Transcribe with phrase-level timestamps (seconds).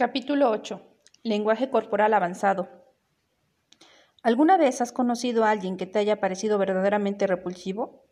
[0.00, 0.80] Capítulo 8.
[1.24, 2.68] Lenguaje corporal avanzado.
[4.22, 8.06] ¿Alguna vez has conocido a alguien que te haya parecido verdaderamente repulsivo?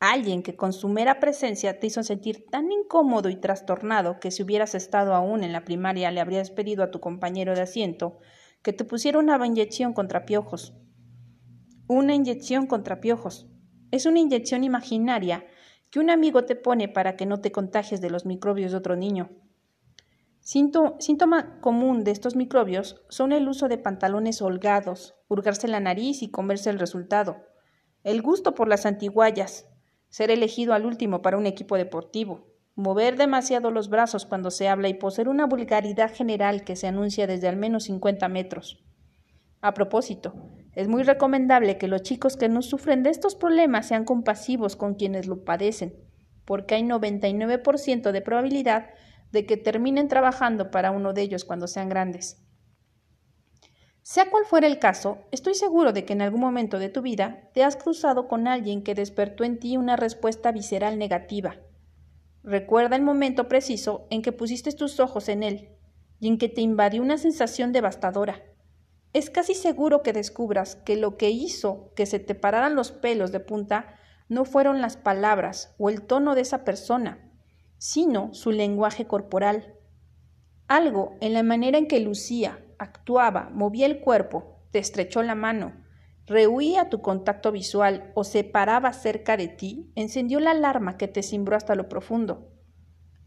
[0.00, 4.42] Alguien que con su mera presencia te hizo sentir tan incómodo y trastornado que si
[4.42, 8.18] hubieras estado aún en la primaria le habrías pedido a tu compañero de asiento
[8.64, 10.74] que te pusiera una inyección contra piojos.
[11.86, 13.46] Una inyección contra piojos.
[13.92, 15.46] Es una inyección imaginaria
[15.90, 18.96] que un amigo te pone para que no te contagies de los microbios de otro
[18.96, 19.30] niño.
[20.40, 26.30] Síntoma común de estos microbios son el uso de pantalones holgados, hurgarse la nariz y
[26.30, 27.36] comerse el resultado,
[28.04, 29.68] el gusto por las antiguallas,
[30.08, 34.88] ser elegido al último para un equipo deportivo, mover demasiado los brazos cuando se habla
[34.88, 38.82] y poseer una vulgaridad general que se anuncia desde al menos 50 metros.
[39.60, 40.34] A propósito,
[40.74, 44.94] es muy recomendable que los chicos que no sufren de estos problemas sean compasivos con
[44.94, 45.94] quienes lo padecen,
[46.46, 48.90] porque hay 99% de probabilidad
[49.32, 52.42] de que terminen trabajando para uno de ellos cuando sean grandes.
[54.02, 57.50] Sea cual fuera el caso, estoy seguro de que en algún momento de tu vida
[57.54, 61.56] te has cruzado con alguien que despertó en ti una respuesta visceral negativa.
[62.42, 65.76] Recuerda el momento preciso en que pusiste tus ojos en él
[66.18, 68.42] y en que te invadió una sensación devastadora.
[69.12, 73.32] Es casi seguro que descubras que lo que hizo que se te pararan los pelos
[73.32, 73.94] de punta
[74.28, 77.29] no fueron las palabras o el tono de esa persona,
[77.80, 79.74] sino su lenguaje corporal.
[80.68, 85.72] Algo en la manera en que lucía, actuaba, movía el cuerpo, te estrechó la mano,
[86.26, 91.22] rehuía tu contacto visual o se paraba cerca de ti, encendió la alarma que te
[91.22, 92.52] cimbró hasta lo profundo.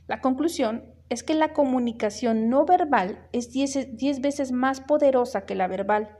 [0.06, 5.68] La conclusión es que la comunicación no verbal es diez, veces más poderosa que la
[5.68, 6.20] verbal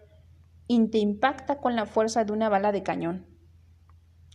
[0.66, 3.28] y te impacta con la fuerza de una bala de cañón.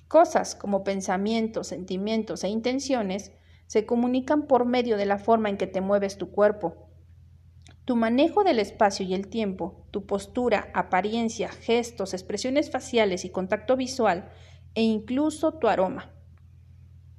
[0.07, 3.33] Cosas como pensamientos, sentimientos e intenciones
[3.69, 6.89] se comunican por medio de la forma en que te mueves tu cuerpo.
[7.85, 13.77] Tu manejo del espacio y el tiempo, tu postura, apariencia, gestos, expresiones faciales y contacto
[13.77, 14.31] visual,
[14.75, 16.15] e incluso tu aroma.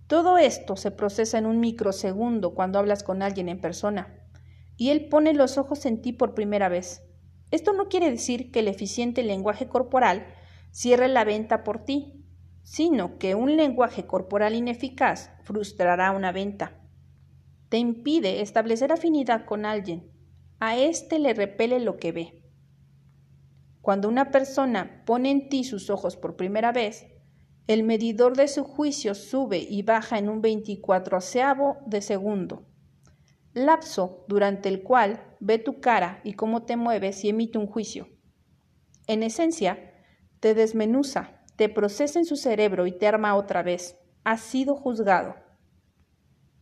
[0.08, 4.28] Todo esto se procesa en un microsegundo cuando hablas con alguien en persona,
[4.76, 7.04] y él pone los ojos en ti por primera vez.
[7.52, 10.26] Esto no quiere decir que el eficiente lenguaje corporal
[10.72, 12.19] cierre la venta por ti,
[12.70, 16.80] sino que un lenguaje corporal ineficaz frustrará una venta.
[17.68, 20.12] Te impide establecer afinidad con alguien.
[20.60, 22.44] A éste le repele lo que ve.
[23.82, 27.08] Cuando una persona pone en ti sus ojos por primera vez,
[27.66, 32.68] el medidor de su juicio sube y baja en un veinticuatroceavo de segundo,
[33.54, 38.10] lapso durante el cual ve tu cara y cómo te mueves y emite un juicio.
[39.08, 39.92] En esencia,
[40.40, 44.00] te desmenuza, te procesa en su cerebro y te arma otra vez.
[44.24, 45.36] Has sido juzgado.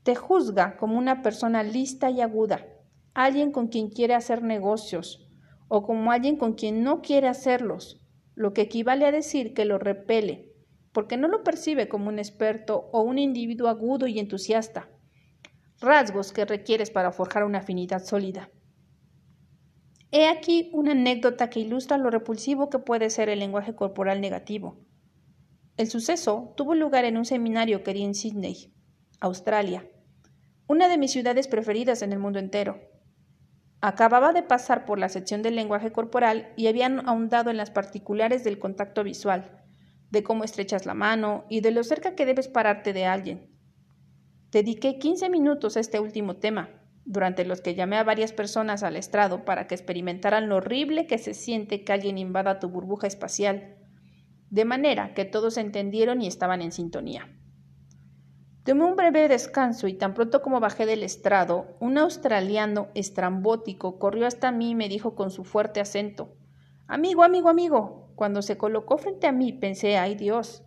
[0.02, 2.66] Te juzga como una persona lista y aguda,
[3.14, 5.30] alguien con quien quiere hacer negocios,
[5.68, 8.02] o como alguien con quien no quiere hacerlos,
[8.34, 10.56] lo que equivale a decir que lo repele,
[10.94, 14.90] porque no lo percibe como un experto o un individuo agudo y entusiasta,
[15.80, 18.50] rasgos que requieres para forjar una afinidad sólida.
[20.12, 24.87] He aquí una anécdota que ilustra lo repulsivo que puede ser el lenguaje corporal negativo.
[25.78, 28.74] El suceso tuvo lugar en un seminario que di en Sydney,
[29.20, 29.88] Australia,
[30.66, 32.80] una de mis ciudades preferidas en el mundo entero.
[33.80, 38.44] Acababa de pasar por la sección del lenguaje corporal y habían ahondado en las particulares
[38.44, 39.64] del contacto visual,
[40.10, 43.56] de cómo estrechas la mano y de lo cerca que debes pararte de alguien.
[44.50, 46.72] Dediqué 15 minutos a este último tema,
[47.06, 51.20] durante los que llamé a varias personas al estrado para que experimentaran lo horrible que
[51.20, 53.77] se siente que alguien invada tu burbuja espacial
[54.50, 57.28] de manera que todos entendieron y estaban en sintonía.
[58.64, 64.28] Tomé un breve descanso y tan pronto como bajé del estrado, un australiano estrambótico corrió
[64.28, 66.36] hasta mí y me dijo con su fuerte acento
[66.86, 68.12] Amigo, amigo, amigo.
[68.16, 70.64] Cuando se colocó frente a mí pensé, ay Dios.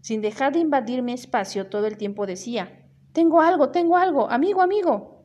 [0.00, 4.62] Sin dejar de invadir mi espacio, todo el tiempo decía Tengo algo, tengo algo, amigo,
[4.62, 5.24] amigo.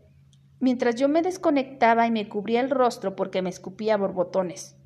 [0.59, 4.77] Mientras yo me desconectaba y me cubría el rostro porque me escupía borbotones.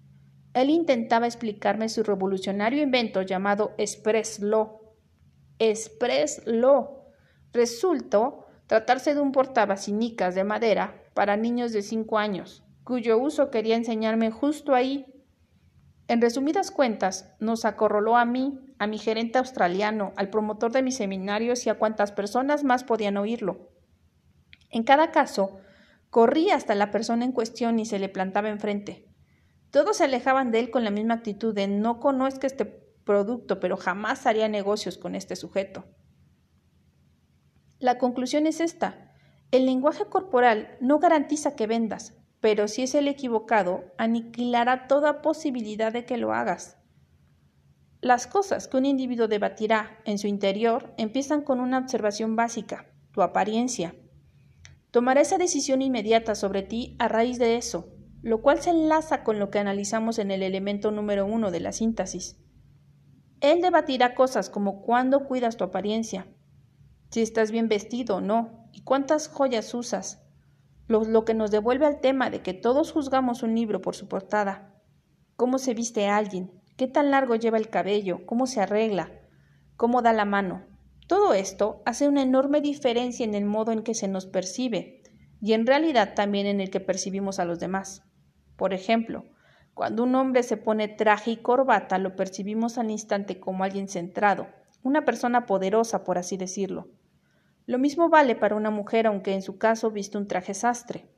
[0.56, 4.80] Él intentaba explicarme su revolucionario invento llamado Express Law.
[5.60, 7.04] Express Law.
[7.52, 13.76] Resultó tratarse de un portavacinicas de madera para niños de cinco años, cuyo uso quería
[13.76, 15.06] enseñarme justo ahí.
[16.08, 20.96] En resumidas cuentas, nos acorroló a mí, a mi gerente australiano, al promotor de mis
[20.96, 23.72] seminarios y a cuantas personas más podían oírlo.
[24.70, 25.58] En cada caso,
[26.10, 29.15] corría hasta la persona en cuestión y se le plantaba enfrente.
[29.76, 33.76] Todos se alejaban de él con la misma actitud de no conozco este producto, pero
[33.76, 35.84] jamás haría negocios con este sujeto.
[37.80, 39.12] La conclusión es esta.
[39.52, 45.92] El lenguaje corporal no garantiza que vendas, pero si es el equivocado, aniquilará toda posibilidad
[45.92, 46.78] de que lo hagas.
[48.00, 53.22] Las cosas que un individuo debatirá en su interior empiezan con una observación básica, tu
[53.22, 53.94] apariencia.
[54.92, 57.95] Tomará esa decisión inmediata sobre ti a raíz de eso,
[58.26, 61.72] lo cual se enlaza con lo que analizamos en el elemento número uno de la
[61.72, 62.40] síntesis.
[63.40, 66.26] Él debatirá cosas como cuándo cuidas tu apariencia,
[67.12, 70.24] si estás bien vestido o no, y cuántas joyas usas,
[70.88, 74.08] lo, lo, que nos devuelve al tema de que todos juzgamos un libro por su
[74.08, 74.74] portada,
[75.36, 79.12] cómo se viste alguien, qué tan largo lleva el cabello, cómo se arregla,
[79.78, 80.66] cómo da la mano.
[81.08, 85.04] Todo esto hace una enorme diferencia en el modo en que se nos percibe
[85.40, 88.02] y en realidad también en el que percibimos a los demás.
[88.56, 89.26] Por ejemplo,
[89.74, 94.48] cuando un hombre se pone traje y corbata, lo percibimos al instante como alguien centrado,
[94.84, 96.88] una persona poderosa, por así decirlo.
[97.66, 101.10] Lo mismo vale para una mujer, aunque en su caso viste un traje sastre.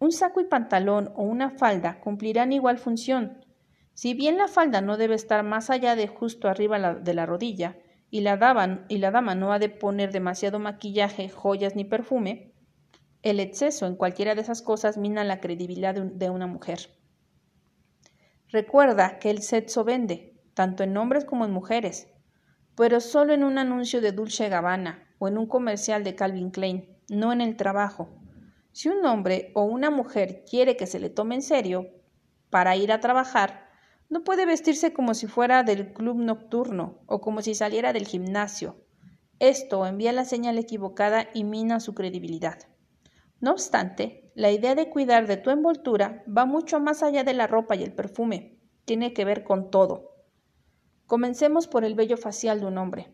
[0.00, 3.44] Un saco y pantalón o una falda cumplirán igual función.
[3.92, 7.76] Si bien la falda no debe estar más allá de justo arriba de la rodilla,
[8.10, 12.53] y la, y la dama no ha de poner demasiado maquillaje, joyas ni perfume,
[13.24, 16.90] el exceso en cualquiera de esas cosas mina la credibilidad de, una mujer.
[18.50, 22.08] Recuerda que el sexo vende, tanto en hombres como en mujeres,
[22.76, 26.98] pero solo en un anuncio de Dulce Gabbana o en un comercial de Calvin Klein,
[27.08, 28.10] no en el trabajo.
[28.72, 31.86] Si un hombre o una mujer quiere que se le tome en serio
[32.50, 33.70] para ir a trabajar,
[34.10, 38.84] no puede vestirse como si fuera del club nocturno o como si saliera del gimnasio.
[39.38, 42.58] Esto envía la señal equivocada y mina su credibilidad.
[43.44, 47.46] No obstante, la idea de cuidar de tu envoltura va mucho más allá de la
[47.46, 48.58] ropa y el perfume.
[48.86, 50.16] Tiene que ver con todo.
[51.04, 53.12] Comencemos por el vello facial de un hombre.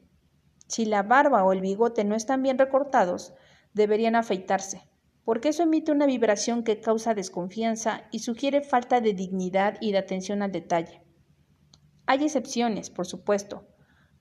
[0.69, 3.35] Si la barba o el bigote no están bien recortados,
[3.75, 4.89] deberían afeitarse,
[5.25, 9.99] porque eso emite una vibración que causa desconfianza y sugiere falta de dignidad y de
[9.99, 11.03] atención al detalle.
[12.07, 13.67] Hay excepciones, por supuesto,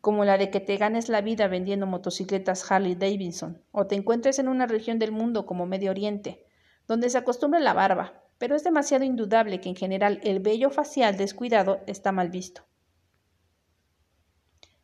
[0.01, 4.39] como la de que te ganes la vida vendiendo motocicletas Harley Davidson, o te encuentres
[4.39, 6.45] en una región del mundo como Medio Oriente,
[6.87, 11.17] donde se acostumbra la barba, pero es demasiado indudable que en general el vello facial
[11.17, 12.63] descuidado está mal visto.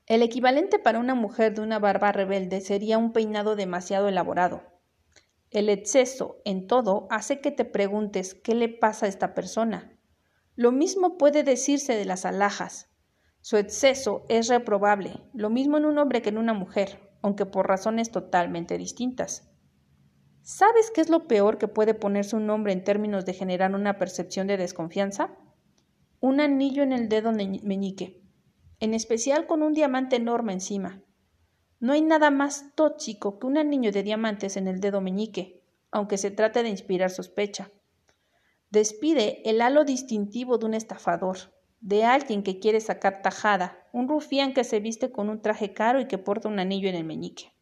[0.06, 4.62] El equivalente para una mujer de una barba rebelde sería un peinado demasiado elaborado.
[5.50, 9.98] El exceso en todo hace que te preguntes qué le pasa a esta persona.
[10.56, 12.92] Lo mismo puede decirse de las alhajas,
[13.46, 17.68] su exceso es reprobable, lo mismo en un hombre que en una mujer, aunque por
[17.68, 19.48] razones totalmente distintas.
[20.42, 24.00] ¿Sabes qué es lo peor que puede ponerse un hombre en términos de generar una
[24.00, 25.38] percepción de desconfianza?
[26.20, 28.24] Un anillo en el dedo meñique,
[28.80, 31.04] en especial con un diamante enorme encima.
[31.80, 36.18] No hay nada más tóxico que un anillo de diamantes en el dedo meñique, aunque
[36.18, 37.70] se trate de inspirar sospecha.
[38.72, 44.54] Despide el halo distintivo de un estafador, de alguien que quiere sacar tajada, un rufián
[44.54, 47.54] que se viste con un traje caro y que porta un anillo en el meñique.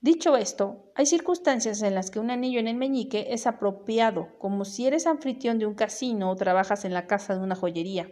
[0.00, 4.64] Dicho esto, hay circunstancias en las que un anillo en el meñique es apropiado, como
[4.64, 8.10] si eres anfitrión de un casino o trabajas en la casa de una joyería.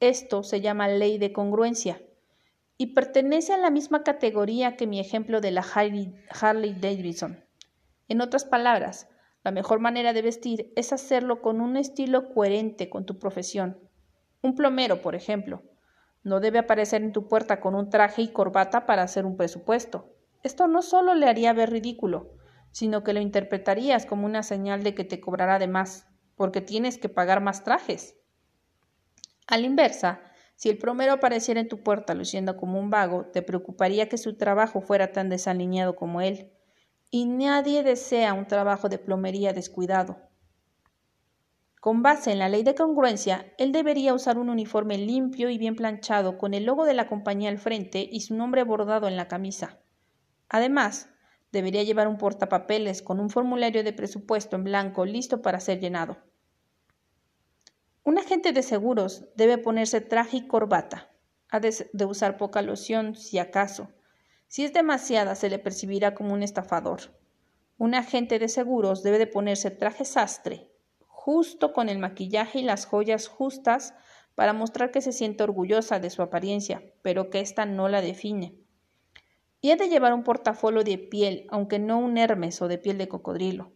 [0.00, 2.00] Esto se llama ley de congruencia
[2.78, 7.44] y pertenece a la misma categoría que mi ejemplo de la Harley, Harley Davidson.
[8.08, 9.08] En otras palabras,
[9.44, 13.78] la mejor manera de vestir es hacerlo con un estilo coherente con tu profesión.
[14.40, 15.62] Un plomero, por ejemplo,
[16.22, 20.14] no debe aparecer en tu puerta con un traje y corbata para hacer un presupuesto.
[20.44, 22.34] Esto no solo le haría ver ridículo,
[22.70, 26.06] sino que lo interpretarías como una señal de que te cobrará de más,
[26.36, 28.16] porque tienes que pagar más trajes.
[29.48, 30.20] A la inversa,
[30.54, 34.36] si el plomero apareciera en tu puerta luciendo como un vago, te preocuparía que su
[34.36, 36.52] trabajo fuera tan desalineado como él
[37.14, 40.16] y nadie desea un trabajo de plomería descuidado.
[41.78, 45.76] Con base en la ley de congruencia, él debería usar un uniforme limpio y bien
[45.76, 49.28] planchado con el logo de la compañía al frente y su nombre bordado en la
[49.28, 49.78] camisa.
[50.48, 51.10] Además,
[51.52, 56.16] debería llevar un portapapeles con un formulario de presupuesto en blanco listo para ser llenado.
[58.04, 61.10] Un agente de seguros debe ponerse traje y corbata.
[61.50, 63.90] Ha de, usar poca loción, si acaso,
[64.52, 67.00] si es demasiada, se le percibirá como un estafador.
[67.78, 70.68] Un agente de seguros debe de ponerse traje sastre,
[71.06, 73.94] justo con el maquillaje y las joyas justas
[74.34, 78.54] para mostrar que se siente orgullosa de su apariencia, pero que ésta no la define.
[79.62, 82.98] Y ha de llevar un portafolio de piel, aunque no un Hermes o de piel
[82.98, 83.72] de cocodrilo.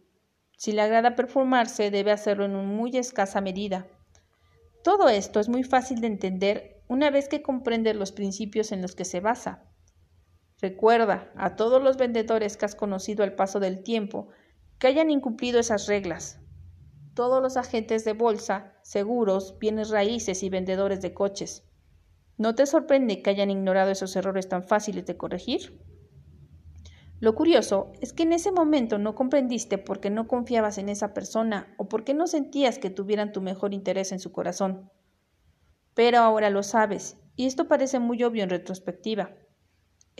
[0.57, 3.87] Si le agrada perfumarse, debe hacerlo en muy escasa medida.
[4.83, 8.93] Todo esto es muy fácil de entender una vez que comprende los principios en los
[8.93, 9.66] que se basa.
[10.59, 14.29] Recuerda a todos los vendedores que has conocido al paso del tiempo
[14.79, 16.39] que hayan incumplido esas reglas.
[17.17, 21.63] todos los agentes de bolsa, seguros, bienes raíces y vendedores de coches.
[22.37, 25.81] ¿No te sorprende que hayan ignorado esos errores tan fáciles de corregir?
[27.19, 31.15] Lo curioso es que en ese momento no comprendiste por qué no confiabas en esa
[31.15, 34.91] persona o por qué no sentías que tuvieran tu mejor interés en su corazón.
[35.95, 39.31] Pero ahora lo sabes, y esto parece muy obvio en retrospectiva.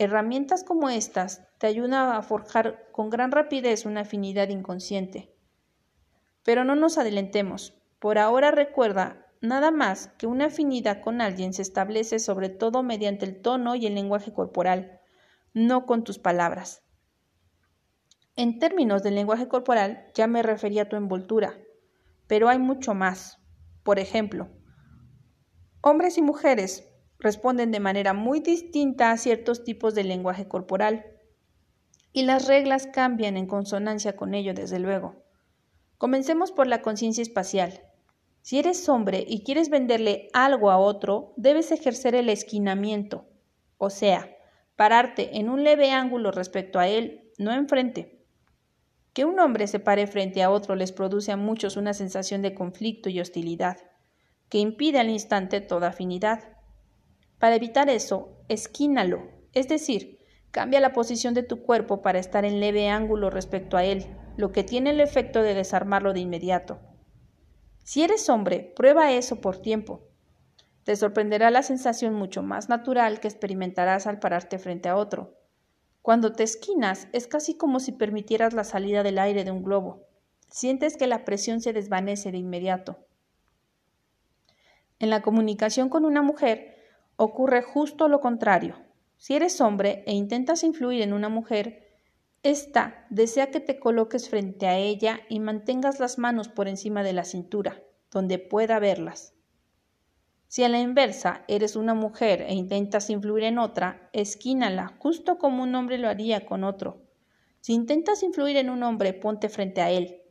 [0.00, 5.34] Herramientas como estas te ayudan a forjar con gran rapidez una afinidad inconsciente.
[6.44, 7.74] Pero no nos adelantemos.
[7.98, 13.26] Por ahora recuerda nada más que una afinidad con alguien se establece sobre todo mediante
[13.26, 15.00] el tono y el lenguaje corporal,
[15.52, 16.84] no con tus palabras.
[18.36, 21.58] En términos del lenguaje corporal ya me refería a tu envoltura,
[22.28, 23.40] pero hay mucho más.
[23.82, 24.48] Por ejemplo,
[25.80, 26.87] hombres y mujeres
[27.18, 31.04] responden de manera muy distinta a ciertos tipos de lenguaje corporal,
[32.12, 35.24] y las reglas cambian en consonancia con ello, desde luego.
[35.98, 37.82] Comencemos por la conciencia espacial.
[38.42, 43.28] Si eres hombre y quieres venderle algo a otro, debes ejercer el esquinamiento,
[43.76, 44.34] o sea,
[44.76, 48.24] pararte en un leve ángulo respecto a él, no enfrente.
[49.12, 52.54] Que un hombre se pare frente a otro les produce a muchos una sensación de
[52.54, 53.78] conflicto y hostilidad,
[54.48, 56.57] que impide al instante toda afinidad.
[57.38, 60.18] Para evitar eso, esquínalo, es decir,
[60.50, 64.52] cambia la posición de tu cuerpo para estar en leve ángulo respecto a él, lo
[64.52, 66.80] que tiene el efecto de desarmarlo de inmediato.
[67.84, 70.08] Si eres hombre, prueba eso por tiempo.
[70.84, 75.34] Te sorprenderá la sensación mucho más natural que experimentarás al pararte frente a otro.
[76.02, 80.06] Cuando te esquinas es casi como si permitieras la salida del aire de un globo.
[80.48, 82.98] Sientes que la presión se desvanece de inmediato.
[84.98, 86.77] En la comunicación con una mujer
[87.18, 88.76] ocurre justo lo contrario.
[89.16, 91.98] Si eres hombre e intentas influir en una mujer,
[92.44, 97.12] ésta desea que te coloques frente a ella y mantengas las manos por encima de
[97.12, 97.82] la cintura,
[98.12, 99.34] donde pueda verlas.
[100.46, 105.64] Si a la inversa eres una mujer e intentas influir en otra, esquínala, justo como
[105.64, 107.02] un hombre lo haría con otro.
[107.60, 110.22] Si intentas influir en un hombre, ponte frente a él.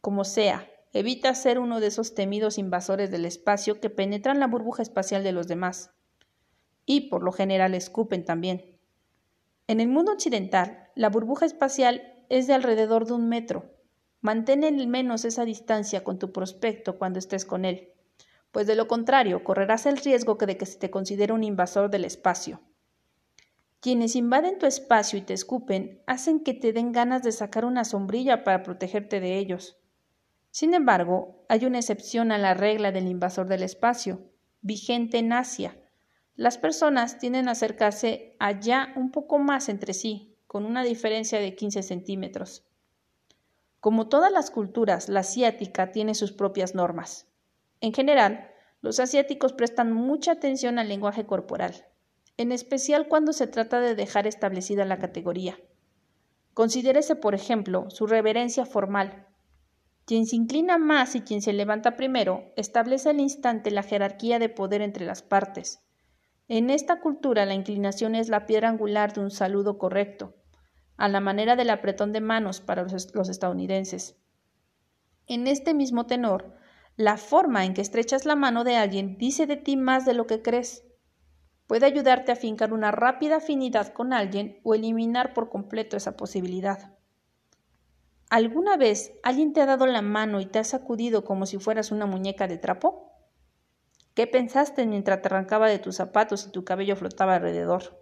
[0.00, 4.82] Como sea, evita ser uno de esos temidos invasores del espacio que penetran la burbuja
[4.82, 5.92] espacial de los demás.
[6.86, 8.78] Y por lo general escupen también.
[9.66, 13.70] En el mundo occidental, la burbuja espacial es de alrededor de un metro.
[14.20, 17.92] Mantén al menos esa distancia con tu prospecto cuando estés con él
[18.52, 22.04] pues de lo contrario correrás el riesgo de que se te considere un invasor del
[22.04, 22.60] espacio.
[23.80, 27.84] Quienes invaden tu espacio y te escupen hacen que te den ganas de sacar una
[27.84, 29.78] sombrilla para protegerte de ellos.
[30.50, 34.20] Sin embargo, hay una excepción a la regla del invasor del espacio,
[34.60, 35.76] vigente en Asia.
[36.34, 41.54] Las personas tienden a acercarse allá un poco más entre sí, con una diferencia de
[41.54, 42.64] 15 centímetros.
[43.80, 47.26] Como todas las culturas, la asiática tiene sus propias normas.
[47.80, 48.48] En general,
[48.80, 51.86] los asiáticos prestan mucha atención al lenguaje corporal,
[52.36, 55.58] en especial cuando se trata de dejar establecida la categoría.
[56.54, 59.26] Considérese, por ejemplo, su reverencia formal.
[60.06, 64.48] Quien se inclina más y quien se levanta primero establece al instante la jerarquía de
[64.48, 65.80] poder entre las partes.
[66.48, 70.34] En esta cultura la inclinación es la piedra angular de un saludo correcto,
[70.96, 74.16] a la manera del apretón de manos para los, estadounidenses.
[75.26, 76.54] En este mismo tenor,
[76.96, 80.26] la forma en que estrechas la mano de alguien dice de ti más de lo
[80.26, 80.84] que crees.
[81.66, 86.96] Puede ayudarte a fincar una rápida afinidad con alguien o eliminar por completo esa posibilidad.
[88.28, 91.92] ¿Alguna vez alguien te ha dado la mano y te ha sacudido como si fueras
[91.92, 93.11] una muñeca de trapo?
[94.14, 97.98] ¿Qué pensaste mientras te arrancaba de tus zapatos y tu cabello flotaba alrededor?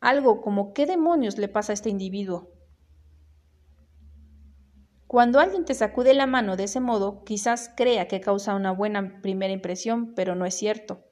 [0.00, 2.50] Algo como ¿qué demonios le pasa a este individuo?
[5.06, 9.20] Cuando alguien te sacude la mano de ese modo, quizás crea que causa una buena
[9.20, 11.04] primera impresión, pero no es cierto.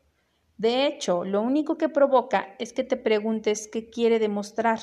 [0.56, 4.78] De hecho, lo único que provoca es que te preguntes qué quiere demostrar.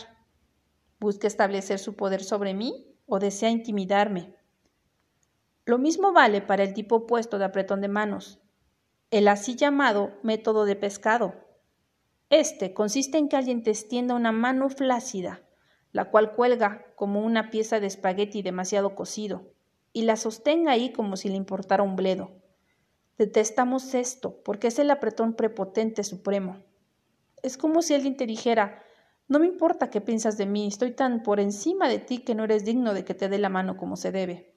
[0.99, 4.35] ¿Busca establecer su poder sobre mí o desea intimidarme?
[5.65, 8.39] Lo mismo vale para el tipo opuesto de apretón de manos,
[9.11, 11.35] el así llamado método de pescado.
[12.29, 15.41] Este consiste en que alguien te extienda una mano flácida
[15.91, 19.53] la cual cuelga como una pieza de espagueti demasiado cocido,
[19.93, 22.31] y la sostenga ahí como si le importara un bledo.
[23.17, 26.63] Detestamos esto, porque es el apretón prepotente supremo.
[27.41, 28.83] Es como si alguien te dijera
[29.27, 32.43] No me importa qué piensas de mí, estoy tan por encima de ti que no
[32.43, 34.53] eres digno de que te dé la mano como se debe.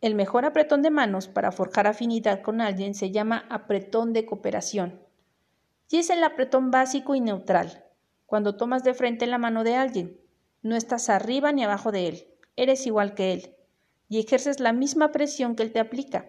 [0.00, 4.98] El mejor apretón de manos para forjar afinidad con alguien se llama apretón de cooperación,
[5.90, 7.84] y es el apretón básico y neutral,
[8.24, 10.18] cuando tomas de frente la mano de alguien.
[10.62, 13.56] No estás arriba ni abajo de él, eres igual que él.
[14.08, 16.26] y ejerces la misma presión que él te aplica.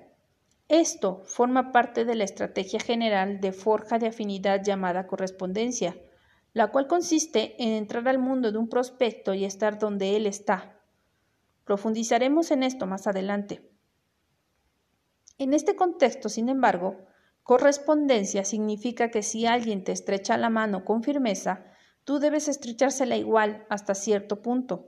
[0.67, 5.95] Esto forma parte de la estrategia general de forja de afinidad llamada correspondencia,
[6.53, 10.80] la cual consiste en entrar al mundo de un prospecto y estar donde él está.
[11.63, 13.69] Profundizaremos en esto más adelante.
[15.37, 16.97] En este contexto, sin embargo,
[17.43, 21.65] correspondencia significa que si alguien te estrecha la mano con firmeza,
[22.03, 24.87] tú debes estrechársela igual hasta cierto punto.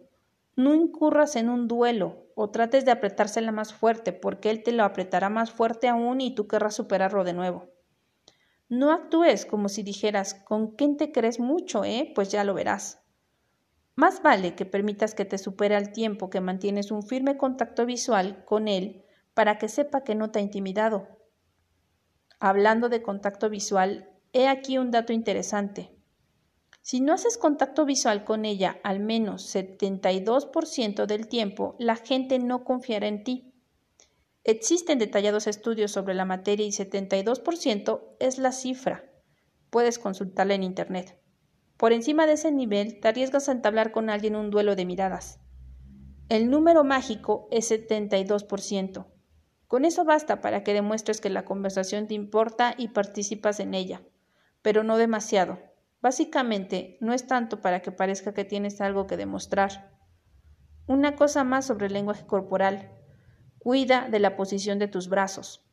[0.55, 4.83] No incurras en un duelo o trates de apretársela más fuerte porque él te lo
[4.83, 7.69] apretará más fuerte aún y tú querrás superarlo de nuevo.
[8.69, 12.11] No actúes como si dijeras ¿con quién te crees mucho, eh?
[12.15, 13.02] Pues ya lo verás.
[13.95, 18.43] Más vale que permitas que te supere al tiempo que mantienes un firme contacto visual
[18.45, 21.07] con él para que sepa que no te ha intimidado.
[22.39, 25.95] Hablando de contacto visual, he aquí un dato interesante.
[26.81, 32.65] Si no haces contacto visual con ella al menos 72% del tiempo, la gente no
[32.65, 33.53] confiará en ti.
[34.43, 39.05] Existen detallados estudios sobre la materia y 72% es la cifra.
[39.69, 41.22] Puedes consultarla en Internet.
[41.77, 45.39] Por encima de ese nivel, te arriesgas a entablar con alguien un duelo de miradas.
[46.29, 49.07] El número mágico es 72%.
[49.67, 54.01] Con eso basta para que demuestres que la conversación te importa y participas en ella,
[54.61, 55.59] pero no demasiado
[56.03, 59.89] Básicamente, no es tanto para que parezca que tienes algo que demostrar.
[60.85, 62.91] Una cosa más sobre el lenguaje corporal.
[63.57, 65.65] Cuida de la posición de tus brazos.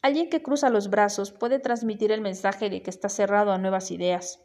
[0.00, 3.90] Alguien que cruza los brazos puede transmitir el mensaje de que está cerrado a nuevas
[3.90, 4.40] ideas.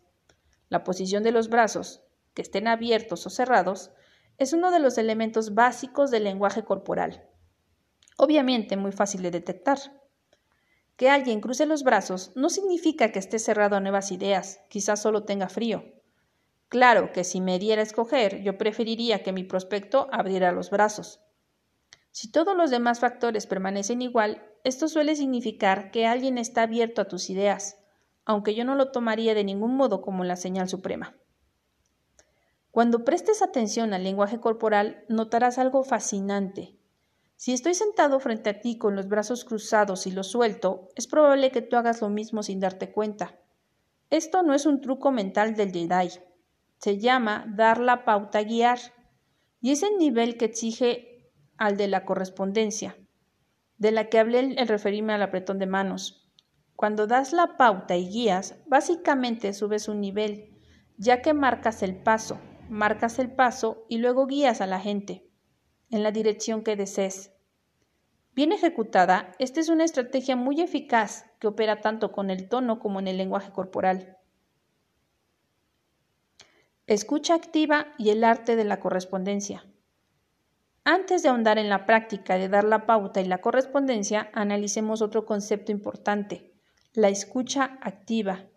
[0.70, 2.02] La posición de los brazos,
[2.34, 3.92] que estén abiertos o cerrados,
[4.38, 7.28] es uno de los elementos básicos del lenguaje corporal.
[8.18, 9.80] Obviamente muy fácil de detectar.
[10.96, 15.24] Que alguien cruce los brazos no significa que esté cerrado a nuevas ideas, quizás solo
[15.24, 15.86] tenga frío.
[16.70, 21.22] Claro que si me diera a escoger, yo preferiría que mi prospecto abriera los brazos.
[22.12, 27.08] Si todos los demás factores permanecen igual, esto suele significar que alguien está abierto a
[27.08, 27.78] tus ideas,
[28.28, 31.16] aunque yo no lo tomaría de ningún modo como la señal suprema.
[32.72, 36.78] Cuando prestes atención al lenguaje corporal, notarás algo fascinante.
[37.38, 41.52] Si estoy sentado frente a ti con los brazos cruzados y los suelto, es probable
[41.52, 43.40] que tú hagas lo mismo sin darte cuenta.
[44.10, 46.10] Esto no es un truco mental del Jedi.
[46.80, 48.80] Se llama dar la pauta guiar,
[49.62, 52.98] y es el nivel que exige al de la correspondencia,
[53.78, 56.27] de la que hablé al referirme al apretón de manos.
[56.78, 60.56] Cuando das la pauta y guías, básicamente subes un nivel,
[60.98, 65.28] ya que marcas el paso, marcas el paso y luego guías a la gente
[65.90, 67.34] en la dirección que desees.
[68.36, 73.00] Bien ejecutada, esta es una estrategia muy eficaz que opera tanto con el tono como
[73.00, 74.20] en el lenguaje corporal.
[76.86, 79.66] Escucha activa y el arte de la correspondencia.
[80.84, 85.26] Antes de ahondar en la práctica de dar la pauta y la correspondencia, analicemos otro
[85.26, 86.47] concepto importante,
[86.98, 88.48] la escucha activa.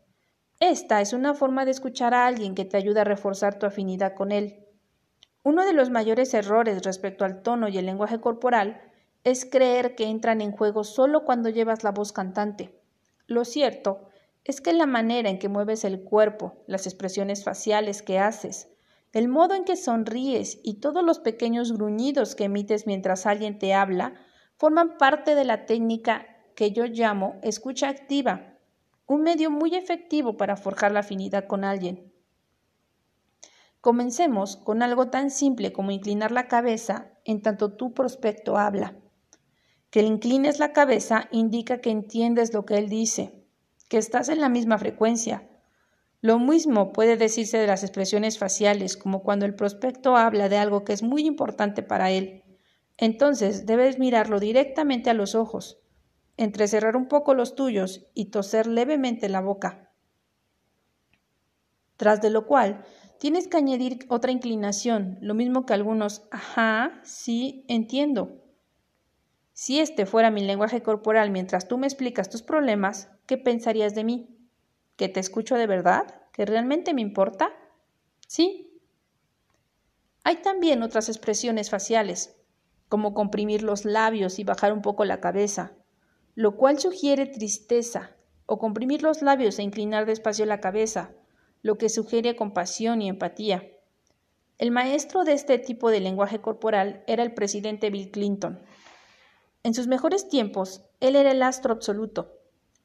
[0.61, 4.15] Esta es una forma de escuchar a alguien que te ayuda a reforzar tu afinidad
[4.15, 4.65] con él.
[5.43, 8.81] Uno de los mayores errores respecto al tono y el lenguaje corporal
[9.25, 12.81] es creer que entran en juego solo cuando llevas la voz cantante.
[13.27, 14.09] Lo cierto
[14.45, 18.71] es que la manera en que mueves el cuerpo, las expresiones faciales que haces,
[19.13, 23.75] el modo en que sonríes y todos los pequeños gruñidos que emites mientras alguien te
[23.75, 24.15] habla
[24.57, 26.30] forman parte de la técnica
[26.61, 28.59] que yo llamo escucha activa,
[29.07, 32.13] un medio muy efectivo para forjar la afinidad con alguien.
[33.81, 38.95] Comencemos con algo tan simple como inclinar la cabeza en tanto tu prospecto habla.
[39.89, 43.43] Que inclines la cabeza indica que entiendes lo que él dice,
[43.89, 45.49] que estás en la misma frecuencia.
[46.21, 50.85] Lo mismo puede decirse de las expresiones faciales, como cuando el prospecto habla de algo
[50.85, 52.45] que es muy importante para él.
[52.99, 55.80] Entonces debes mirarlo directamente a los ojos,
[56.43, 59.93] entrecerrar un poco los tuyos y toser levemente la boca.
[61.97, 62.85] Tras de lo cual
[63.21, 68.41] Tienes que añadir otra inclinación, lo mismo que algunos, ajá, sí, entiendo.
[69.53, 74.05] Si este fuera mi lenguaje corporal mientras tú me explicas tus problemas, ¿qué pensarías de
[74.05, 74.39] mí?
[74.97, 76.07] ¿Que te escucho de verdad?
[76.33, 77.51] ¿Que realmente me importa?
[78.27, 78.81] Sí.
[80.25, 82.39] Hay también otras expresiones faciales,
[82.89, 85.73] como comprimir los labios y bajar un poco la cabeza,
[86.35, 88.17] lo cual sugiere tristeza,
[88.47, 91.13] o comprimir los labios e inclinar despacio la cabeza,
[91.63, 93.71] lo que sugiere compasión y empatía.
[94.59, 98.61] El maestro de este tipo de lenguaje corporal era el presidente Bill Clinton.
[99.63, 102.39] En sus mejores tiempos, él era el astro absoluto.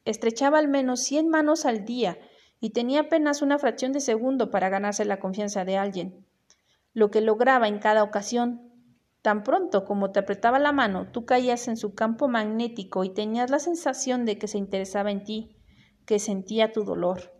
[0.04, 2.18] Estrechaba al menos 100 manos al día
[2.60, 6.24] y tenía apenas una fracción de segundo para ganarse la confianza de alguien.
[6.94, 8.65] Lo que lograba en cada ocasión
[9.26, 13.50] Tan pronto como te apretaba la mano, tú caías en su campo magnético y tenías
[13.50, 15.56] la sensación de que se interesaba en ti,
[16.06, 17.36] que sentía tu dolor.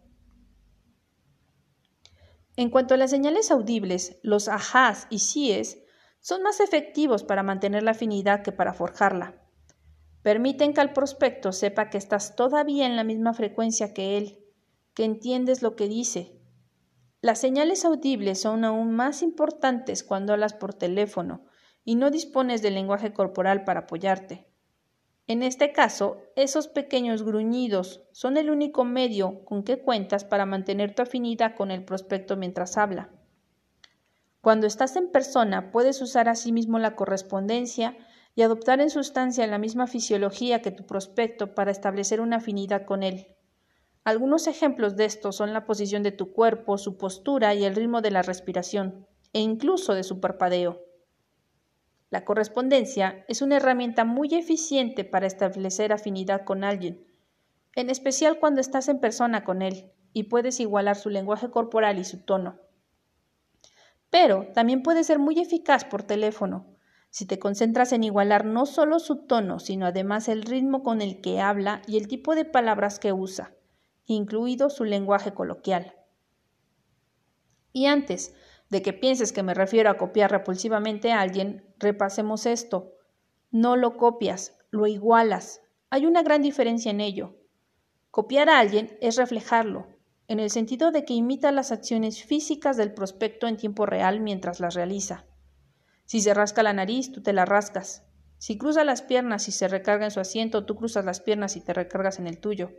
[2.56, 5.84] En cuanto a las señales audibles, los ajás y síes
[6.18, 9.40] son más efectivos para mantener la afinidad que para forjarla.
[10.22, 14.44] Permiten que el prospecto sepa que estás todavía en la misma frecuencia que él,
[14.92, 16.36] que entiendes lo que dice.
[17.20, 21.46] Las señales audibles son aún más importantes cuando hablas por teléfono
[21.86, 24.44] y no dispones del lenguaje corporal para apoyarte.
[25.28, 30.94] En este caso, esos pequeños gruñidos son el único medio con que cuentas para mantener
[30.94, 33.10] tu afinidad con el prospecto mientras habla.
[34.40, 37.96] Cuando estás en persona, puedes usar asimismo la correspondencia
[38.34, 43.04] y adoptar en sustancia la misma fisiología que tu prospecto para establecer una afinidad con
[43.04, 43.28] él.
[44.02, 48.02] Algunos ejemplos de esto son la posición de tu cuerpo, su postura y el ritmo
[48.02, 50.85] de la respiración, e incluso de su parpadeo.
[52.16, 57.06] La correspondencia es una herramienta muy eficiente para establecer afinidad con alguien,
[57.74, 62.04] en especial cuando estás en persona con él y puedes igualar su lenguaje corporal y
[62.04, 62.58] su tono.
[64.08, 66.78] Pero también puede ser muy eficaz por teléfono,
[67.10, 71.20] si te concentras en igualar no solo su tono, sino además el ritmo con el
[71.20, 73.52] que habla y el tipo de palabras que usa,
[74.06, 75.94] incluido su lenguaje coloquial.
[77.74, 78.34] Y antes
[78.68, 82.92] de que pienses que me refiero a copiar repulsivamente a alguien, repasemos esto.
[83.50, 85.62] No lo copias, lo igualas.
[85.90, 87.36] Hay una gran diferencia en ello.
[88.10, 89.86] Copiar a alguien es reflejarlo,
[90.28, 94.58] en el sentido de que imita las acciones físicas del prospecto en tiempo real mientras
[94.58, 95.26] las realiza.
[96.04, 98.04] Si se rasca la nariz, tú te la rascas.
[98.38, 101.60] Si cruza las piernas y se recarga en su asiento, tú cruzas las piernas y
[101.60, 102.70] te recargas en el tuyo.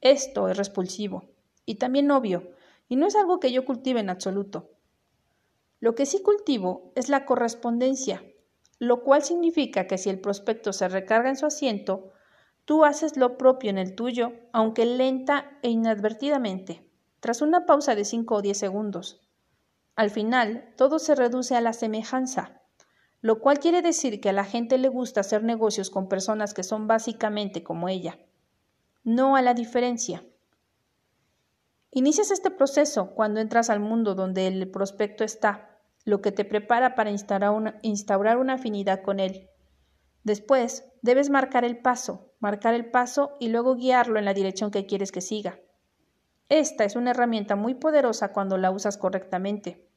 [0.00, 1.30] Esto es repulsivo
[1.66, 2.50] y también obvio,
[2.88, 4.70] y no es algo que yo cultive en absoluto.
[5.84, 8.24] Lo que sí cultivo es la correspondencia,
[8.78, 12.14] lo cual significa que si el prospecto se recarga en su asiento,
[12.64, 16.88] tú haces lo propio en el tuyo, aunque lenta e inadvertidamente,
[17.20, 19.28] tras una pausa de 5 o 10 segundos.
[19.94, 22.62] Al final, todo se reduce a la semejanza,
[23.20, 26.62] lo cual quiere decir que a la gente le gusta hacer negocios con personas que
[26.62, 28.18] son básicamente como ella,
[29.02, 30.24] no a la diferencia.
[31.90, 35.73] Inicias este proceso cuando entras al mundo donde el prospecto está,
[36.04, 39.48] lo que te prepara para instaurar una, afinidad con él.
[40.22, 44.86] Después, debes marcar el paso, marcar el paso y luego guiarlo en la dirección que
[44.86, 45.58] quieres que siga.
[46.48, 49.88] Esta es una herramienta muy poderosa cuando la usas correctamente.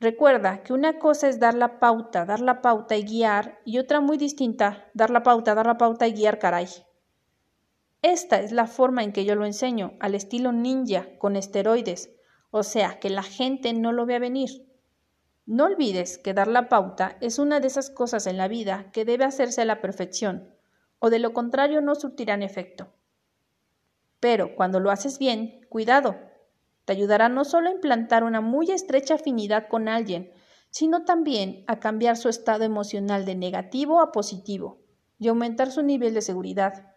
[0.00, 4.00] Recuerda que una cosa es dar la pauta, dar la pauta y guiar, y otra
[4.00, 6.68] muy distinta, dar la pauta, dar la pauta y guiar, caray.
[8.02, 12.14] Esta es la forma en que yo lo enseño, al estilo ninja, con esteroides,
[12.52, 14.67] o sea, que la gente no lo vea venir.
[15.48, 19.06] No olvides que dar la pauta es una de esas cosas en la vida que
[19.06, 20.54] debe hacerse a la perfección,
[20.98, 22.92] o de lo contrario no surtirán efecto.
[24.20, 26.16] Pero cuando lo haces bien, cuidado,
[26.84, 30.30] te ayudará no solo a implantar una muy estrecha afinidad con alguien,
[30.68, 34.82] sino también a cambiar su estado emocional de negativo a positivo
[35.18, 36.87] y aumentar su nivel de seguridad.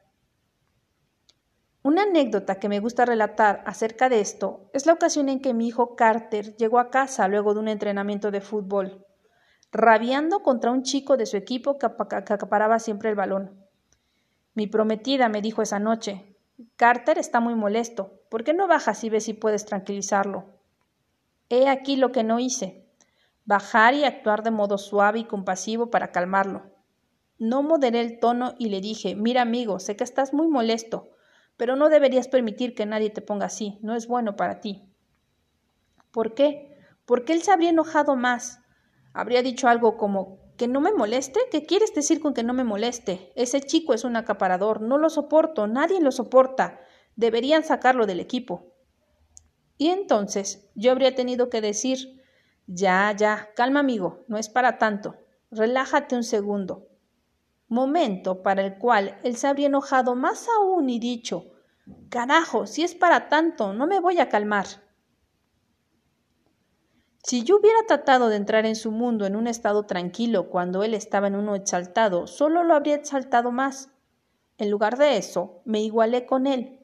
[1.83, 5.67] Una anécdota que me gusta relatar acerca de esto es la ocasión en que mi
[5.67, 9.07] hijo Carter llegó a casa luego de un entrenamiento de fútbol,
[9.71, 13.65] rabiando contra un chico de su equipo que acaparaba siempre el balón.
[14.53, 16.35] Mi prometida me dijo esa noche,
[16.75, 20.45] Carter está muy molesto, ¿por qué no bajas y ves si puedes tranquilizarlo?
[21.49, 22.85] He aquí lo que no hice,
[23.45, 26.61] bajar y actuar de modo suave y compasivo para calmarlo.
[27.39, 31.09] No moderé el tono y le dije, mira amigo, sé que estás muy molesto,
[31.61, 34.81] pero no deberías permitir que nadie te ponga así, no es bueno para ti.
[36.09, 36.75] ¿Por qué?
[37.05, 38.61] Porque él se habría enojado más.
[39.13, 41.39] Habría dicho algo como ¿Que no me moleste?
[41.51, 43.31] ¿Qué quieres decir con que no me moleste?
[43.35, 46.79] Ese chico es un acaparador, no lo soporto, nadie lo soporta.
[47.15, 48.73] Deberían sacarlo del equipo.
[49.77, 52.23] Y entonces yo habría tenido que decir
[52.65, 55.13] Ya, ya, calma amigo, no es para tanto.
[55.51, 56.87] Relájate un segundo
[57.67, 61.50] momento para el cual él se habría enojado más aún y dicho
[62.09, 64.65] Carajo, si es para tanto, no me voy a calmar.
[67.23, 70.93] Si yo hubiera tratado de entrar en su mundo en un estado tranquilo cuando él
[70.93, 73.89] estaba en uno exaltado, solo lo habría exaltado más.
[74.57, 76.79] En lugar de eso, me igualé con él.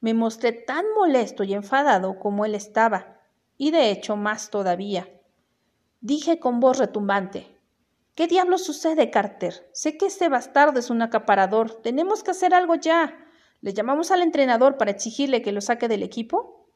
[0.00, 3.18] Me mostré tan molesto y enfadado como él estaba,
[3.56, 5.08] y de hecho más todavía.
[6.00, 7.58] Dije con voz retumbante
[8.18, 9.70] ¿Qué diablos sucede, Carter?
[9.72, 11.80] Sé que este bastardo es un acaparador.
[11.82, 13.16] Tenemos que hacer algo ya.
[13.60, 16.70] ¿Le llamamos al entrenador para exigirle que lo saque del equipo?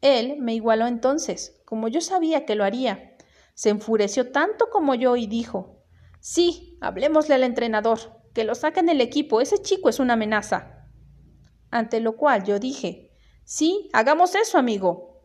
[0.00, 3.16] Él me igualó entonces, como yo sabía que lo haría.
[3.54, 5.82] Se enfureció tanto como yo y dijo
[6.20, 7.98] Sí, hablemosle al entrenador,
[8.32, 10.86] que lo saquen del equipo, ese chico es una amenaza.
[11.70, 13.10] Ante lo cual yo dije
[13.44, 15.24] Sí, hagamos eso, amigo.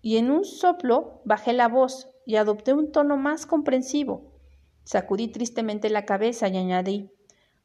[0.00, 4.34] Y en un soplo bajé la voz y adopté un tono más comprensivo.
[4.84, 7.12] Sacudí tristemente la cabeza y añadí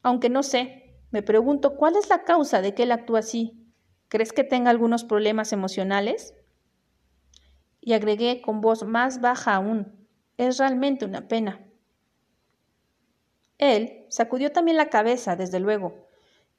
[0.02, 0.83] Aunque no sé,
[1.14, 3.72] me pregunto cuál es la causa de que él actúa así.
[4.08, 6.34] ¿Crees que tenga algunos problemas emocionales?
[7.80, 11.70] Y agregué con voz más baja aún es realmente una pena.
[13.60, 16.08] Él sacudió también la cabeza, desde luego,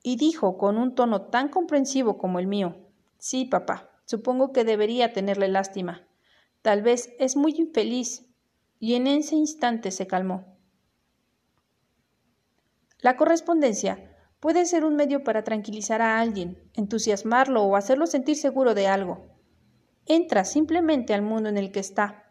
[0.04, 2.76] y dijo con un tono tan comprensivo como el mío
[3.18, 6.06] Sí, papá, supongo que debería tenerle lástima.
[6.62, 8.30] Tal vez es muy infeliz.
[8.78, 10.58] Y en ese instante se calmó.
[13.00, 14.13] La correspondencia
[14.44, 19.24] puede ser un medio para tranquilizar a alguien, entusiasmarlo o hacerlo sentir seguro de algo.
[20.04, 22.30] Entra simplemente al mundo en el que está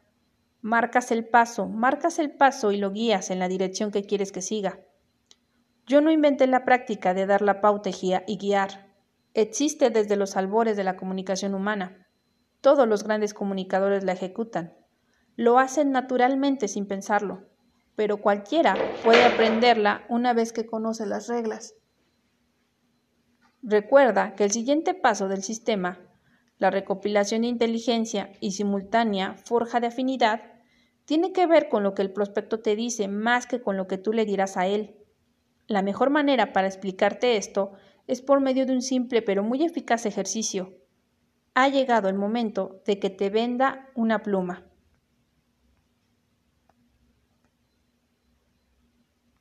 [0.61, 4.43] Marcas el paso, marcas el paso y lo guías en la dirección que quieres que
[4.43, 4.79] siga.
[5.87, 8.93] Yo no inventé la práctica de dar la pauta y guiar.
[9.33, 12.05] Existe desde los albores de la comunicación humana.
[12.61, 14.77] Todos los grandes comunicadores la ejecutan.
[15.35, 17.49] Lo hacen naturalmente sin pensarlo,
[17.95, 21.73] pero cualquiera puede aprenderla una vez que conoce las reglas.
[23.65, 25.97] Recuerda que el siguiente paso del sistema,
[26.57, 30.41] la recopilación de inteligencia y simultánea forja de afinidad,
[31.05, 33.97] tiene que ver con lo que el prospecto te dice más que con lo que
[33.97, 34.97] tú le dirás a él.
[35.67, 37.71] La mejor manera para explicarte esto
[38.05, 40.73] es por medio de un simple pero muy eficaz ejercicio.
[41.53, 44.65] Ha llegado el momento de que te venda una pluma.